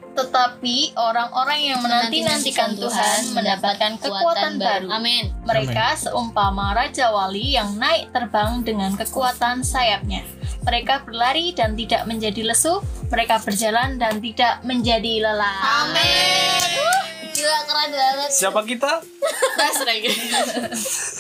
Tetapi 0.10 1.00
orang-orang 1.00 1.60
yang 1.64 1.80
menanti-nantikan 1.80 2.76
Tuhan 2.76 3.32
mendapatkan 3.32 3.92
kekuatan 4.04 4.60
baru. 4.60 4.92
amin. 4.92 5.32
Mereka 5.48 5.96
seumpama 5.96 6.76
Raja 6.76 7.08
Wali 7.08 7.56
yang 7.56 7.80
naik 7.80 8.12
terbang 8.12 8.60
dengan 8.60 9.00
kekuatan 9.00 9.64
sayapnya. 9.64 10.26
Mereka 10.68 11.08
berlari 11.08 11.56
dan 11.56 11.72
tidak 11.74 12.04
menjadi 12.04 12.44
lesu, 12.44 12.84
mereka 13.08 13.40
berjalan 13.40 13.96
dan 13.96 14.20
tidak 14.20 14.60
menjadi 14.62 15.24
lelah. 15.24 15.88
amin. 15.88 16.68
Uh, 16.76 17.04
gila 17.40 17.60
keren 17.64 17.92
banget. 17.96 18.30
Siapa 18.36 18.60
kita? 18.68 18.92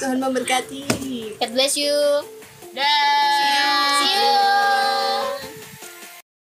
Tuhan 0.03 0.17
memberkati. 0.19 0.83
God 1.39 1.51
bless 1.55 1.79
you. 1.79 1.95
Dah. 2.69 2.85
see 3.97 4.13
you 4.13 5.18